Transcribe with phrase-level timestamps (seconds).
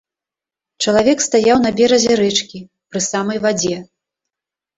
[0.85, 3.77] Чалавек стаяў на беразе рэчкі, пры самай вадзе.